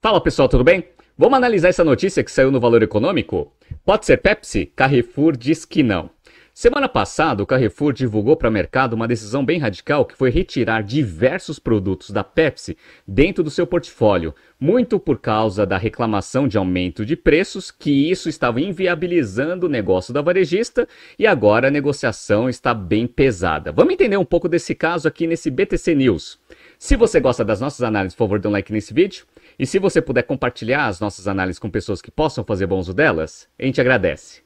[0.00, 0.84] Fala pessoal, tudo bem?
[1.18, 3.52] Vamos analisar essa notícia que saiu no Valor Econômico?
[3.84, 4.66] Pode ser Pepsi?
[4.76, 6.08] Carrefour diz que não.
[6.54, 10.82] Semana passada, o Carrefour divulgou para o mercado uma decisão bem radical que foi retirar
[10.82, 17.04] diversos produtos da Pepsi dentro do seu portfólio, muito por causa da reclamação de aumento
[17.04, 20.86] de preços, que isso estava inviabilizando o negócio da varejista
[21.18, 23.72] e agora a negociação está bem pesada.
[23.72, 26.40] Vamos entender um pouco desse caso aqui nesse BTC News.
[26.76, 29.24] Se você gosta das nossas análises, por favor, dê um like nesse vídeo.
[29.58, 32.94] E se você puder compartilhar as nossas análises com pessoas que possam fazer bom uso
[32.94, 34.42] delas, a gente agradece.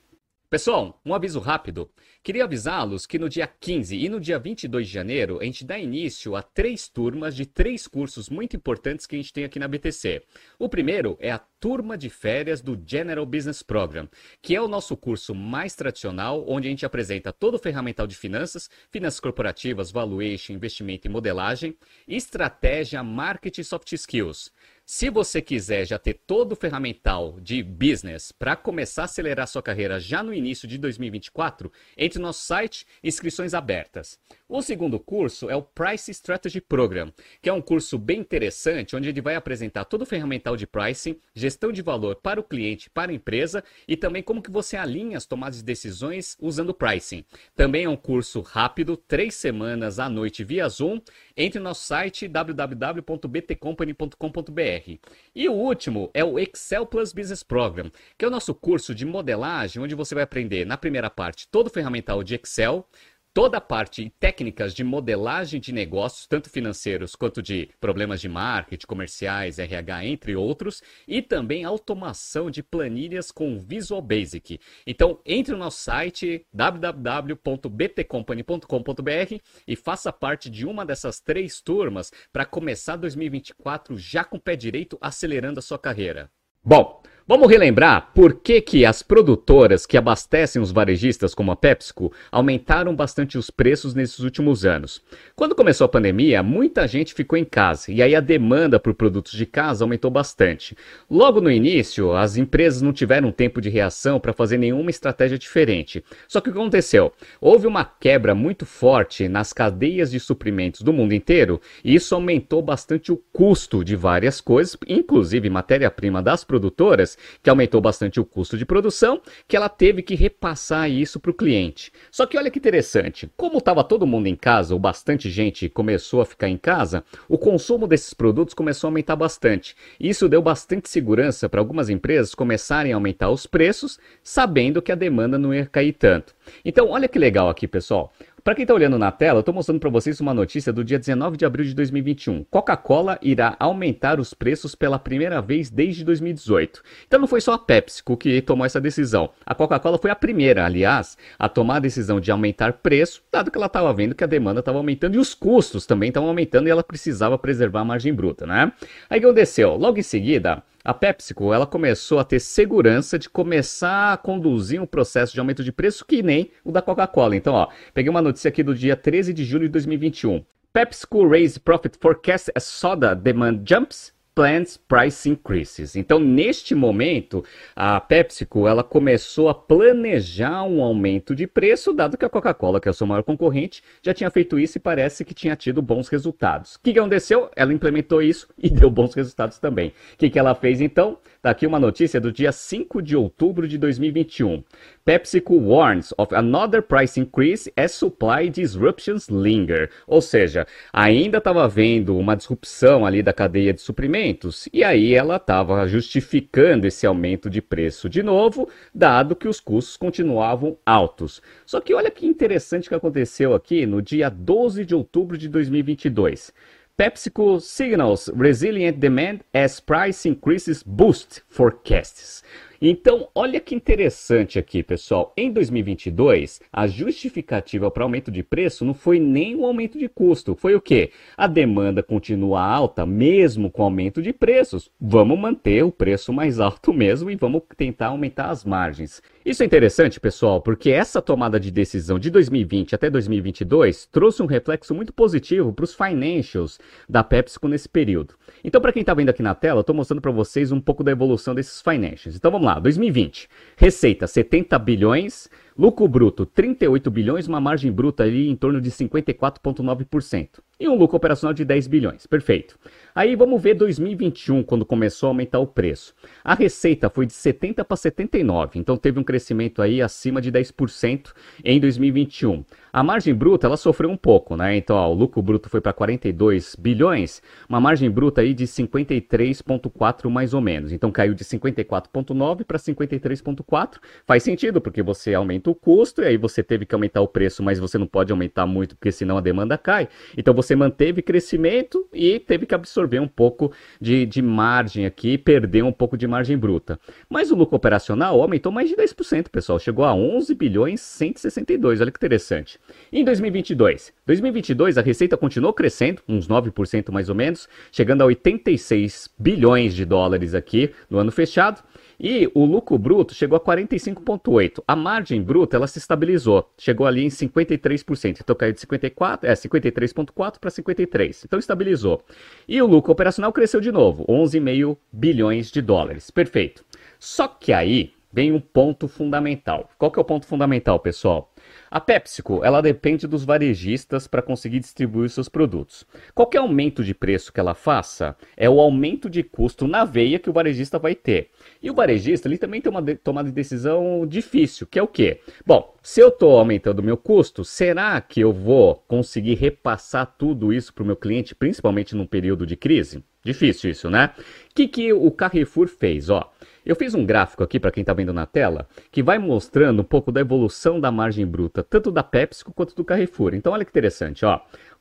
[0.49, 1.91] Pessoal, um aviso rápido.
[2.25, 5.77] Queria avisá-los que no dia 15 e no dia 22 de janeiro a gente dá
[5.77, 9.67] início a três turmas de três cursos muito importantes que a gente tem aqui na
[9.67, 10.23] BTC.
[10.57, 14.09] O primeiro é a turma de férias do General Business Program,
[14.41, 18.15] que é o nosso curso mais tradicional, onde a gente apresenta todo o ferramental de
[18.15, 21.77] finanças, finanças corporativas, valuation, investimento e modelagem,
[22.07, 24.53] estratégia, marketing e soft skills.
[24.85, 29.63] Se você quiser já ter todo o ferramental de business para começar a acelerar sua
[29.63, 34.19] carreira já no início de 2024, entre no nosso site Inscrições Abertas.
[34.55, 39.09] O segundo curso é o Price Strategy Program, que é um curso bem interessante, onde
[39.09, 43.11] ele vai apresentar todo o ferramental de pricing, gestão de valor para o cliente, para
[43.11, 47.25] a empresa e também como que você alinha as tomadas de decisões usando pricing.
[47.57, 51.01] Também é um curso rápido, três semanas à noite via Zoom.
[51.35, 54.99] Entre no nosso site www.btcompany.com.br
[55.35, 59.07] e o último é o Excel Plus Business Program, que é o nosso curso de
[59.07, 62.87] modelagem, onde você vai aprender na primeira parte todo o ferramental de Excel,
[63.35, 68.87] toda a parte técnicas de modelagem de negócios, tanto financeiros quanto de problemas de marketing,
[68.87, 74.61] comerciais, RH, entre outros, e também automação de planilhas com Visual Basic.
[74.87, 82.45] Então, entre no nosso site www.btcompany.com.br e faça parte de uma dessas três turmas para
[82.45, 86.31] começar 2024 já com o pé direito acelerando a sua carreira.
[86.65, 92.13] Bom, Vamos relembrar por que, que as produtoras que abastecem os varejistas como a PepsiCo
[92.33, 95.01] aumentaram bastante os preços nesses últimos anos.
[95.37, 99.35] Quando começou a pandemia, muita gente ficou em casa e aí a demanda por produtos
[99.35, 100.77] de casa aumentou bastante.
[101.09, 106.03] Logo no início, as empresas não tiveram tempo de reação para fazer nenhuma estratégia diferente.
[106.27, 107.13] Só que o que aconteceu?
[107.41, 112.61] Houve uma quebra muito forte nas cadeias de suprimentos do mundo inteiro e isso aumentou
[112.61, 117.12] bastante o custo de várias coisas, inclusive matéria-prima das produtoras
[117.43, 121.35] que aumentou bastante o custo de produção, que ela teve que repassar isso para o
[121.35, 121.93] cliente.
[122.11, 126.21] Só que olha que interessante, como estava todo mundo em casa, ou bastante gente começou
[126.21, 129.77] a ficar em casa, o consumo desses produtos começou a aumentar bastante.
[129.99, 134.97] Isso deu bastante segurança para algumas empresas começarem a aumentar os preços, sabendo que a
[134.97, 136.35] demanda não ia cair tanto.
[136.65, 138.13] Então, olha que legal aqui, pessoal.
[138.45, 140.99] Para quem está olhando na tela, eu estou mostrando para vocês uma notícia do dia
[140.99, 142.43] 19 de abril de 2021.
[142.51, 146.83] Coca-Cola irá aumentar os preços pela primeira vez desde 2018.
[147.07, 149.31] Então não foi só a PepsiCo que tomou essa decisão.
[149.47, 153.57] A Coca-Cola foi a primeira, aliás, a tomar a decisão de aumentar preço, dado que
[153.57, 156.71] ela estava vendo que a demanda estava aumentando e os custos também estavam aumentando e
[156.73, 158.73] ela precisava preservar a margem bruta, né?
[159.09, 159.77] Aí o que aconteceu?
[159.77, 164.87] Logo em seguida, a PepsiCo ela começou a ter segurança de começar a conduzir um
[164.87, 167.37] processo de aumento de preço que nem o da Coca-Cola.
[167.37, 170.45] Então, ó, peguei uma notícia aqui do dia 13 de julho de 2021.
[170.73, 175.97] PepsiCo raise profit forecast as soda demand jumps plans price increases.
[175.97, 177.45] Então, neste momento,
[177.77, 182.89] a PepsiCo ela começou a planejar um aumento de preço, dado que a Coca-Cola, que
[182.89, 186.09] é o seu maior concorrente, já tinha feito isso e parece que tinha tido bons
[186.09, 186.77] resultados.
[186.77, 187.51] O que, aconteceu?
[187.55, 189.89] Ela implementou isso e deu bons resultados também.
[189.89, 191.19] O que, que ela fez então?
[191.37, 194.63] Está aqui uma notícia do dia 5 de outubro de 2021.
[195.05, 199.91] PepsiCo warns of another price increase as supply disruptions linger.
[200.07, 203.81] Ou seja, ainda estava havendo uma disrupção ali da cadeia de
[204.23, 209.59] suprimentos e aí ela estava justificando esse aumento de preço de novo, dado que os
[209.59, 211.43] custos continuavam altos.
[211.67, 216.53] Só que olha que interessante que aconteceu aqui no dia 12 de outubro de 2022.
[216.97, 222.45] PepsiCo signals resilient demand as price increases boost forecasts.
[222.85, 225.33] Então, olha que interessante aqui, pessoal.
[225.37, 230.57] Em 2022, a justificativa para aumento de preço não foi nem o aumento de custo,
[230.57, 231.13] foi o quê?
[231.37, 234.91] A demanda continua alta, mesmo com aumento de preços.
[235.01, 239.23] Vamos manter o preço mais alto mesmo e vamos tentar aumentar as margens.
[239.47, 244.47] Isso é interessante, pessoal, porque essa tomada de decisão de 2020 até 2022 trouxe um
[244.47, 248.35] reflexo muito positivo para os financials da PepsiCo nesse período.
[248.65, 251.05] Então, para quem está vendo aqui na tela, eu estou mostrando para vocês um pouco
[251.05, 252.37] da evolução desses financials.
[252.37, 253.49] Então, vamos lá lá, 2020.
[253.77, 255.49] Receita 70 bilhões,
[255.83, 260.61] Lucro bruto, 38 bilhões, uma margem bruta ali em torno de 54,9%.
[260.79, 262.25] E um lucro operacional de 10 bilhões.
[262.25, 262.79] Perfeito.
[263.13, 266.15] Aí vamos ver 2021, quando começou a aumentar o preço.
[266.45, 271.33] A receita foi de 70 para 79, então teve um crescimento aí acima de 10%
[271.65, 272.65] em 2021.
[272.93, 274.77] A margem bruta, ela sofreu um pouco, né?
[274.77, 280.29] Então, ó, o lucro bruto foi para 42 bilhões, uma margem bruta aí de 53.4
[280.29, 280.93] mais ou menos.
[280.93, 283.99] Então caiu de 54.9 para 53.4.
[284.27, 287.63] Faz sentido, porque você aumenta o custo e aí você teve que aumentar o preço,
[287.63, 290.09] mas você não pode aumentar muito, porque senão a demanda cai.
[290.37, 295.83] Então você manteve crescimento e teve que absorver um pouco de, de margem aqui, perder
[295.83, 296.99] um pouco de margem bruta.
[297.29, 299.79] Mas o lucro operacional aumentou mais de 10%, pessoal.
[299.79, 302.01] Chegou a 11 bilhões 162.
[302.01, 302.79] Olha que interessante.
[303.13, 309.31] Em 2022, 2022 a receita continuou crescendo, uns 9% mais ou menos, chegando a 86
[309.39, 311.83] bilhões de dólares aqui no ano fechado.
[312.23, 314.81] E o lucro bruto chegou a 45,8.
[314.87, 318.39] A margem bruta ela se estabilizou, chegou ali em 53%.
[318.41, 321.45] Então caiu de 54, é 53,4 para 53.
[321.45, 322.23] Então estabilizou.
[322.69, 326.31] E o lucro operacional cresceu de novo, 11,5 bilhões de dólares.
[326.31, 326.85] Perfeito.
[327.19, 329.91] Só que aí vem um ponto fundamental.
[329.99, 331.53] Qual que é o ponto fundamental, pessoal?
[331.91, 336.07] A PepsiCo, ela depende dos varejistas para conseguir distribuir seus produtos.
[336.35, 340.49] Qualquer aumento de preço que ela faça é o aumento de custo na veia que
[340.49, 341.51] o varejista vai ter.
[341.83, 345.09] E o varejista, ele também tem uma de tomada de decisão difícil, que é o
[345.09, 345.41] quê?
[345.67, 350.73] Bom, se eu estou aumentando o meu custo, será que eu vou conseguir repassar tudo
[350.73, 353.23] isso para o meu cliente, principalmente num período de crise?
[353.45, 354.31] Difícil isso, né?
[354.71, 356.31] O que, que o Carrefour fez?
[356.31, 356.53] Ó,
[356.87, 360.05] eu fiz um gráfico aqui para quem está vendo na tela que vai mostrando um
[360.05, 363.55] pouco da evolução da margem bruta, tanto da PepsiCo quanto do Carrefour.
[363.55, 364.61] Então olha que interessante, ó.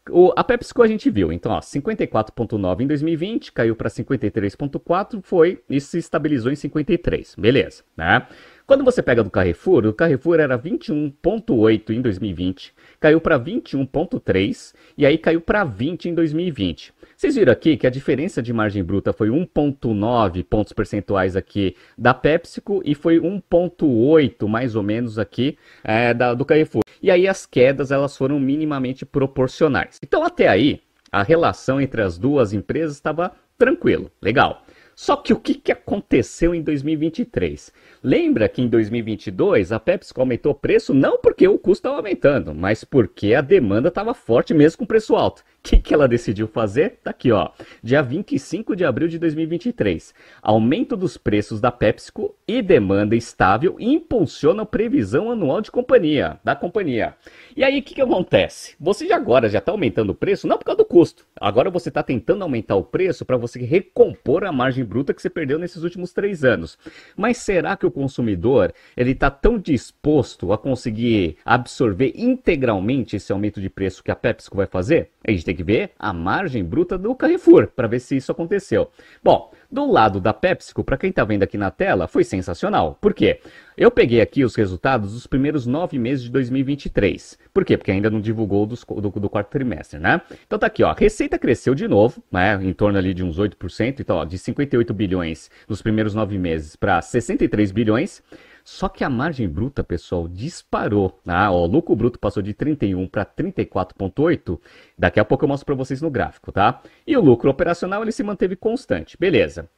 [0.10, 5.80] O, a PepsiCo a gente viu, então, 54,9 em 2020, caiu para 53,4, foi e
[5.80, 8.26] se estabilizou em 53, beleza, né?
[8.66, 15.06] Quando você pega do Carrefour, o Carrefour era 21,8 em 2020, caiu para 21,3 e
[15.06, 16.94] aí caiu para 20 em 2020.
[17.22, 22.16] Vocês viram aqui que a diferença de margem bruta foi 1,9 pontos percentuais aqui da
[22.16, 26.82] PepsiCo e foi 1,8 mais ou menos aqui é, da, do Carrefour.
[27.00, 30.00] E aí as quedas elas foram minimamente proporcionais.
[30.02, 30.82] Então até aí
[31.12, 34.64] a relação entre as duas empresas estava tranquilo, legal.
[34.96, 37.72] Só que o que, que aconteceu em 2023?
[38.04, 42.54] Lembra que em 2022 a Pepsi aumentou o preço não porque o custo estava aumentando,
[42.54, 45.44] mas porque a demanda estava forte mesmo com preço alto.
[45.64, 46.98] O que, que ela decidiu fazer?
[47.04, 47.50] Tá aqui, ó.
[47.84, 50.12] Dia 25 de abril de 2023.
[50.42, 56.56] Aumento dos preços da PepsiCo e demanda estável impulsionam a previsão anual de companhia, da
[56.56, 57.16] companhia.
[57.56, 58.76] E aí, o que, que acontece?
[58.80, 61.28] Você já agora já está aumentando o preço, não por causa do custo.
[61.40, 65.30] Agora você está tentando aumentar o preço para você recompor a margem bruta que você
[65.30, 66.76] perdeu nesses últimos três anos.
[67.16, 73.62] Mas será que o consumidor ele está tão disposto a conseguir absorver integralmente esse aumento
[73.62, 75.12] de preço que a PepsiCo vai fazer?
[75.26, 78.90] A gente tem que ver a margem bruta do Carrefour para ver se isso aconteceu.
[79.24, 82.98] Bom, do lado da PepsiCo, para quem está vendo aqui na tela, foi sensacional.
[83.00, 83.40] Por quê?
[83.78, 87.38] Eu peguei aqui os resultados dos primeiros nove meses de 2023.
[87.54, 87.78] Por quê?
[87.78, 90.22] Porque ainda não divulgou dos, do, do, quarto trimestre, né?
[90.46, 90.90] Então tá aqui, ó.
[90.90, 92.60] A receita cresceu de novo, né?
[92.62, 94.00] Em torno ali de uns 8%.
[94.00, 98.24] Então, ó, de 58 bilhões nos primeiros nove meses para 63 bilhões.
[98.72, 101.20] Só que a margem bruta, pessoal, disparou.
[101.28, 104.58] Ah, ó, o lucro bruto passou de 31 para 34,8.
[104.98, 106.82] Daqui a pouco eu mostro para vocês no gráfico, tá?
[107.06, 109.18] E o lucro operacional ele se manteve constante.
[109.20, 109.70] Beleza.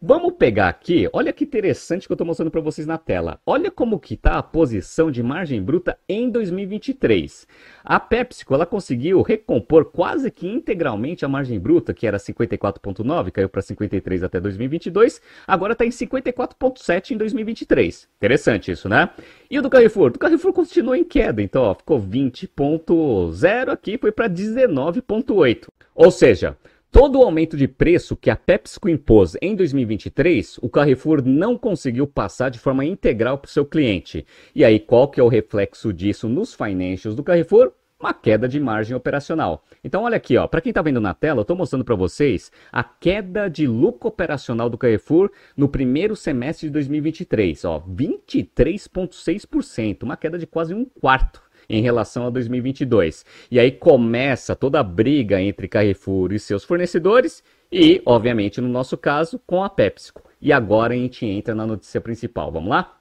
[0.00, 3.40] Vamos pegar aqui, olha que interessante que eu estou mostrando para vocês na tela.
[3.46, 7.48] Olha como que está a posição de margem bruta em 2023.
[7.82, 13.48] A PepsiCo ela conseguiu recompor quase que integralmente a margem bruta, que era 54,9, caiu
[13.48, 18.06] para 53 até 2022, agora está em 54,7 em 2023.
[18.18, 19.08] Interessante isso, né?
[19.50, 20.10] E o do Carrefour?
[20.10, 25.68] Do Carrefour continuou em queda, então ó, ficou 20,0 aqui, foi para 19,8.
[25.94, 26.54] Ou seja,
[26.90, 32.06] Todo o aumento de preço que a PepsiCo impôs em 2023, o Carrefour não conseguiu
[32.06, 34.26] passar de forma integral para o seu cliente.
[34.54, 37.72] E aí, qual que é o reflexo disso nos financials do Carrefour?
[37.98, 39.64] Uma queda de margem operacional.
[39.82, 42.52] Então, olha aqui, ó, para quem está vendo na tela, eu estou mostrando para vocês
[42.70, 50.16] a queda de lucro operacional do Carrefour no primeiro semestre de 2023, ó, 23,6%, uma
[50.16, 53.24] queda de quase um quarto em relação a 2022.
[53.50, 58.96] E aí começa toda a briga entre Carrefour e seus fornecedores e, obviamente, no nosso
[58.96, 60.22] caso, com a PepsiCo.
[60.40, 62.52] E agora a gente entra na notícia principal.
[62.52, 62.95] Vamos lá?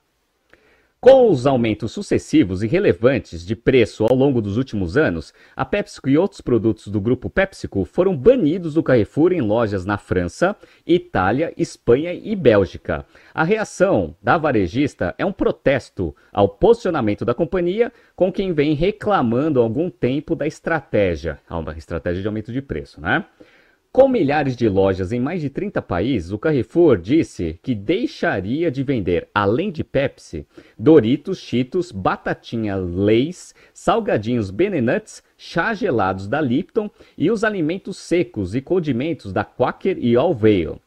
[1.05, 6.09] Com os aumentos sucessivos e relevantes de preço ao longo dos últimos anos, a PepsiCo
[6.09, 11.53] e outros produtos do grupo PepsiCo foram banidos do Carrefour em lojas na França, Itália,
[11.55, 13.05] Espanha e Bélgica.
[13.35, 19.59] A reação da varejista é um protesto ao posicionamento da companhia com quem vem reclamando
[19.59, 23.23] há algum tempo da estratégia, uma estratégia de aumento de preço, né?
[23.95, 28.83] Com milhares de lojas em mais de 30 países, o Carrefour disse que deixaria de
[28.83, 30.45] vender, além de Pepsi,
[30.77, 38.59] Doritos, Cheetos, Batatinha Lays, salgadinhos Benenuts, chá gelados da Lipton e os alimentos secos e
[38.59, 40.81] condimentos da Quaker e Alveil.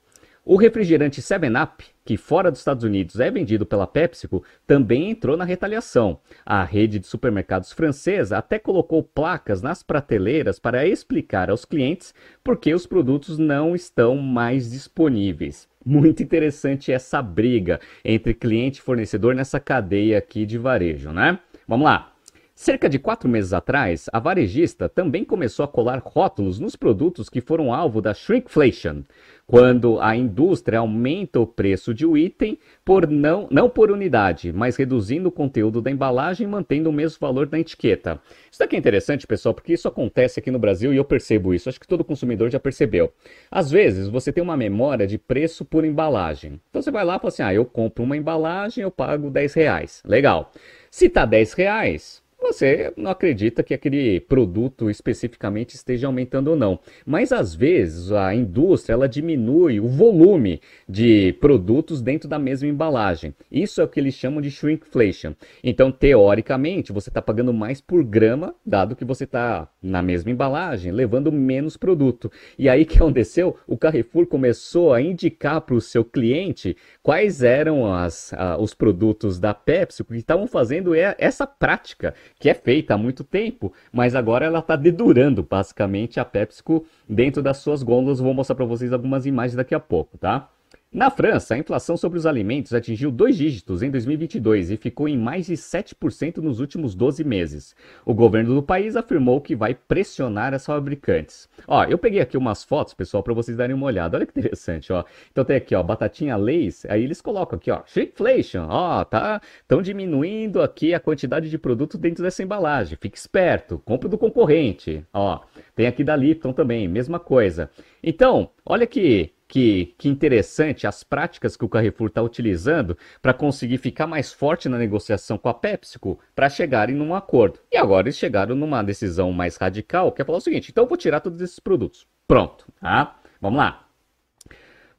[0.51, 5.45] O refrigerante 7-Up, que fora dos Estados Unidos é vendido pela PepsiCo, também entrou na
[5.45, 6.21] retaliação.
[6.43, 12.57] A rede de supermercados francesa até colocou placas nas prateleiras para explicar aos clientes por
[12.57, 15.69] que os produtos não estão mais disponíveis.
[15.85, 21.39] Muito interessante essa briga entre cliente e fornecedor nessa cadeia aqui de varejo, né?
[21.67, 22.15] Vamos lá.
[22.61, 27.41] Cerca de quatro meses atrás, a varejista também começou a colar rótulos nos produtos que
[27.41, 29.05] foram alvo da shrinkflation,
[29.47, 34.75] quando a indústria aumenta o preço de um item por não, não por unidade, mas
[34.75, 38.21] reduzindo o conteúdo da embalagem e mantendo o mesmo valor da etiqueta.
[38.51, 41.69] Isso aqui é interessante, pessoal, porque isso acontece aqui no Brasil e eu percebo isso.
[41.69, 43.13] Acho que todo consumidor já percebeu.
[43.53, 46.61] Às vezes, você tem uma memória de preço por embalagem.
[46.71, 49.55] Então você vai lá e fala assim: ah, eu compro uma embalagem, eu pago 10
[49.55, 50.03] reais.
[50.05, 50.51] Legal.
[50.91, 56.79] Se está 10 reais, você não acredita que aquele produto especificamente esteja aumentando ou não.
[57.05, 63.35] Mas às vezes a indústria ela diminui o volume de produtos dentro da mesma embalagem.
[63.51, 65.35] Isso é o que eles chamam de shrinkflation.
[65.63, 70.93] Então, teoricamente, você está pagando mais por grama, dado que você está na mesma embalagem,
[70.93, 72.31] levando menos produto.
[72.59, 73.57] E aí que aconteceu?
[73.67, 79.53] O Carrefour começou a indicar para o seu cliente quais eram as, os produtos da
[79.53, 84.61] Pepsi que estavam fazendo essa prática que é feita há muito tempo, mas agora ela
[84.61, 88.21] está dedurando basicamente a PepsiCo dentro das suas gôndolas.
[88.21, 90.49] Vou mostrar para vocês algumas imagens daqui a pouco, tá?
[90.91, 95.19] Na França, a inflação sobre os alimentos atingiu dois dígitos em 2022 e ficou em
[95.19, 97.77] mais de 7% nos últimos 12 meses.
[98.07, 101.47] O governo do país afirmou que vai pressionar as fabricantes.
[101.67, 104.17] Ó, eu peguei aqui umas fotos, pessoal, para vocês darem uma olhada.
[104.17, 105.05] Olha que interessante, ó.
[105.31, 109.43] Então tem aqui, ó, batatinha Lays, aí eles colocam aqui, ó, shrinkflation, ó, tá?
[109.61, 112.97] Estão diminuindo aqui a quantidade de produto dentro dessa embalagem.
[112.99, 115.41] Fique esperto, compre do concorrente, ó.
[115.77, 117.71] Tem aqui da Lipton também, mesma coisa.
[118.03, 123.79] Então, olha que que, que interessante as práticas que o Carrefour está utilizando para conseguir
[123.79, 127.59] ficar mais forte na negociação com a PepsiCo para chegarem num acordo.
[127.73, 130.89] E agora eles chegaram numa decisão mais radical, que é falar o seguinte: então eu
[130.89, 132.07] vou tirar todos esses produtos.
[132.27, 133.19] Pronto, tá?
[133.41, 133.88] Vamos lá.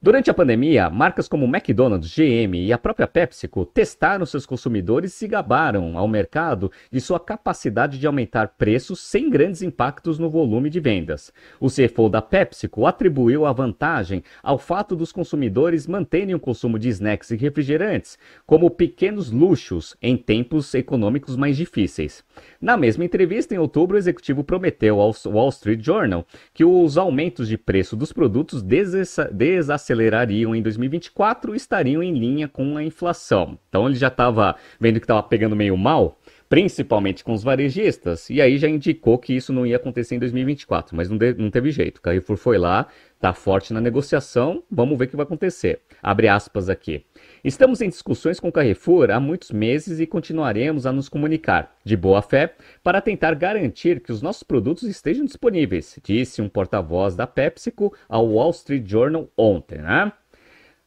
[0.02, 5.14] Durante a pandemia, marcas como McDonald's, GM e a própria PepsiCo testaram seus consumidores e
[5.14, 10.70] se gabaram ao mercado de sua capacidade de aumentar preços sem grandes impactos no volume
[10.70, 11.30] de vendas.
[11.60, 16.88] O CFO da PepsiCo atribuiu a vantagem ao fato dos consumidores manterem o consumo de
[16.88, 22.24] snacks e refrigerantes como pequenos luxos em tempos econômicos mais difíceis.
[22.58, 27.46] Na mesma entrevista, em outubro, o executivo prometeu ao Wall Street Journal que os aumentos
[27.46, 33.58] de preço dos produtos desaceleraram acelerariam em 2024 estariam em linha com a inflação.
[33.68, 36.18] Então ele já estava vendo que estava pegando meio mal,
[36.50, 40.96] principalmente com os varejistas, e aí já indicou que isso não ia acontecer em 2024,
[40.96, 42.02] mas não, de, não teve jeito.
[42.02, 45.80] Carrefour foi lá, está forte na negociação, vamos ver o que vai acontecer.
[46.02, 47.06] Abre aspas aqui.
[47.44, 52.20] Estamos em discussões com Carrefour há muitos meses e continuaremos a nos comunicar, de boa
[52.20, 52.52] fé,
[52.82, 58.26] para tentar garantir que os nossos produtos estejam disponíveis, disse um porta-voz da PepsiCo ao
[58.26, 60.12] Wall Street Journal ontem, né?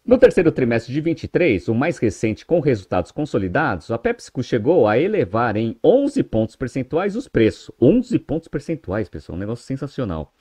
[0.06, 5.00] No terceiro trimestre de 23, o mais recente com resultados consolidados, a PepsiCo chegou a
[5.00, 7.74] elevar em 11 pontos percentuais os preços.
[7.82, 10.34] 11 pontos percentuais, pessoal, um negócio sensacional.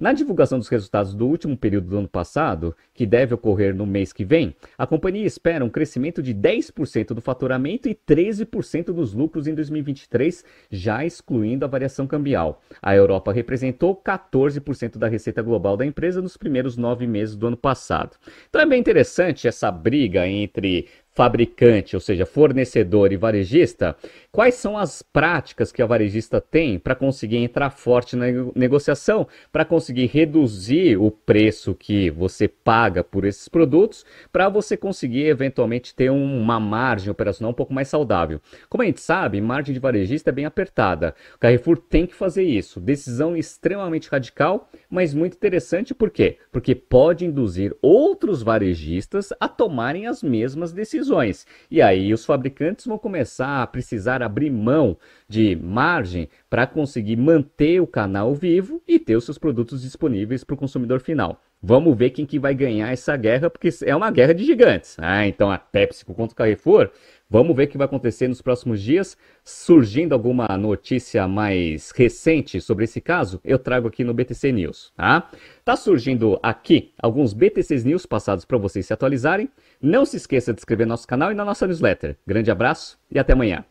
[0.00, 4.14] Na divulgação dos resultados do último período do ano passado, que deve ocorrer no mês
[4.14, 9.46] que vem, a companhia espera um crescimento de 10% do faturamento e 13% dos lucros
[9.46, 12.62] em 2023, já excluindo a variação cambial.
[12.80, 17.56] A Europa representou 14% da receita global da empresa nos primeiros nove meses do ano
[17.58, 18.16] passado.
[18.48, 23.96] Então é bem interessante essa briga entre fabricante, ou seja, fornecedor e varejista,
[24.30, 29.64] quais são as práticas que a varejista tem para conseguir entrar forte na negociação, para
[29.64, 36.10] conseguir reduzir o preço que você paga por esses produtos, para você conseguir eventualmente ter
[36.10, 38.40] uma margem operacional um pouco mais saudável.
[38.68, 41.14] Como a gente sabe, margem de varejista é bem apertada.
[41.34, 42.80] O Carrefour tem que fazer isso.
[42.80, 46.38] Decisão extremamente radical, mas muito interessante, por quê?
[46.52, 51.46] Porque pode induzir outros varejistas a tomarem as mesmas decisões decisões.
[51.70, 54.96] E aí os fabricantes vão começar a precisar abrir mão
[55.28, 60.54] de margem para conseguir manter o canal vivo e ter os seus produtos disponíveis para
[60.54, 61.40] o consumidor final.
[61.62, 64.96] Vamos ver quem que vai ganhar essa guerra, porque é uma guerra de gigantes.
[64.98, 66.90] Ah, então a Pepsi contra o Carrefour.
[67.32, 69.16] Vamos ver o que vai acontecer nos próximos dias.
[69.44, 75.30] Surgindo alguma notícia mais recente sobre esse caso, eu trago aqui no BTC News, tá?
[75.64, 79.48] Tá surgindo aqui alguns BTC News passados para vocês se atualizarem.
[79.80, 82.16] Não se esqueça de inscrever no nosso canal e na nossa newsletter.
[82.26, 83.64] Grande abraço e até amanhã.